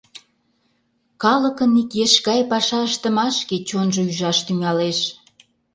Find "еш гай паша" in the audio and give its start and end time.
2.05-2.79